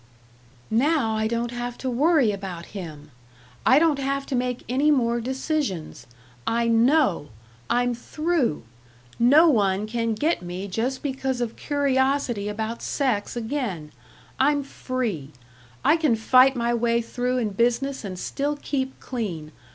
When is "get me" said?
10.15-10.67